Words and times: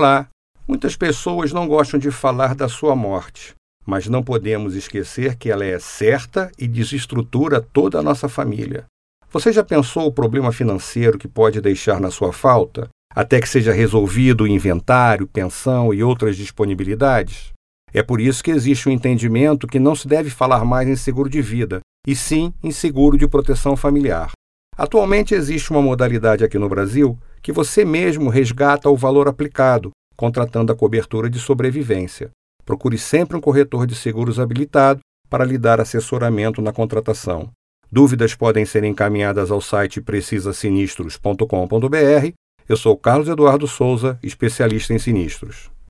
Olá! 0.00 0.28
Muitas 0.68 0.94
pessoas 0.94 1.52
não 1.52 1.66
gostam 1.66 1.98
de 1.98 2.12
falar 2.12 2.54
da 2.54 2.68
sua 2.68 2.94
morte, 2.94 3.52
mas 3.84 4.06
não 4.06 4.22
podemos 4.22 4.76
esquecer 4.76 5.34
que 5.34 5.50
ela 5.50 5.64
é 5.64 5.76
certa 5.80 6.52
e 6.56 6.68
desestrutura 6.68 7.60
toda 7.60 7.98
a 7.98 8.02
nossa 8.02 8.28
família. 8.28 8.84
Você 9.32 9.52
já 9.52 9.64
pensou 9.64 10.06
o 10.06 10.12
problema 10.12 10.52
financeiro 10.52 11.18
que 11.18 11.26
pode 11.26 11.60
deixar 11.60 12.00
na 12.00 12.12
sua 12.12 12.32
falta, 12.32 12.88
até 13.12 13.40
que 13.40 13.48
seja 13.48 13.72
resolvido 13.72 14.44
o 14.44 14.46
inventário, 14.46 15.26
pensão 15.26 15.92
e 15.92 16.00
outras 16.00 16.36
disponibilidades? 16.36 17.50
É 17.92 18.00
por 18.00 18.20
isso 18.20 18.44
que 18.44 18.52
existe 18.52 18.86
o 18.86 18.92
um 18.92 18.94
entendimento 18.94 19.66
que 19.66 19.80
não 19.80 19.96
se 19.96 20.06
deve 20.06 20.30
falar 20.30 20.64
mais 20.64 20.86
em 20.86 20.94
seguro 20.94 21.28
de 21.28 21.42
vida, 21.42 21.80
e 22.06 22.14
sim 22.14 22.54
em 22.62 22.70
seguro 22.70 23.18
de 23.18 23.26
proteção 23.26 23.76
familiar. 23.76 24.30
Atualmente 24.76 25.34
existe 25.34 25.72
uma 25.72 25.82
modalidade 25.82 26.44
aqui 26.44 26.56
no 26.56 26.68
Brasil 26.68 27.18
que 27.42 27.52
você 27.52 27.84
mesmo 27.84 28.30
resgata 28.30 28.90
o 28.90 28.96
valor 28.96 29.28
aplicado, 29.28 29.90
contratando 30.16 30.72
a 30.72 30.76
cobertura 30.76 31.30
de 31.30 31.38
sobrevivência. 31.38 32.30
Procure 32.64 32.98
sempre 32.98 33.36
um 33.36 33.40
corretor 33.40 33.86
de 33.86 33.94
seguros 33.94 34.38
habilitado 34.38 35.00
para 35.30 35.44
lhe 35.44 35.56
dar 35.56 35.80
assessoramento 35.80 36.60
na 36.60 36.72
contratação. 36.72 37.50
Dúvidas 37.90 38.34
podem 38.34 38.66
ser 38.66 38.84
encaminhadas 38.84 39.50
ao 39.50 39.60
site 39.60 40.00
precisasinistros.com.br. 40.00 42.32
Eu 42.68 42.76
sou 42.76 42.96
Carlos 42.96 43.28
Eduardo 43.28 43.66
Souza, 43.66 44.18
especialista 44.22 44.92
em 44.92 44.98
sinistros. 44.98 45.70